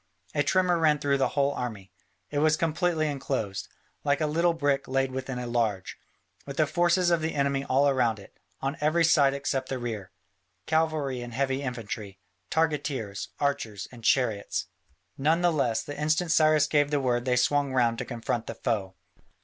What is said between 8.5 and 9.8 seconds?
on every side except the